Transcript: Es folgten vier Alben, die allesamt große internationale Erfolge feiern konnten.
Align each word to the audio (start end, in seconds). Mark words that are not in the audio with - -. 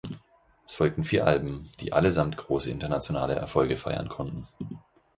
Es 0.65 0.73
folgten 0.73 1.03
vier 1.03 1.27
Alben, 1.27 1.69
die 1.79 1.93
allesamt 1.93 2.35
große 2.35 2.71
internationale 2.71 3.35
Erfolge 3.35 3.77
feiern 3.77 4.09
konnten. 4.09 4.47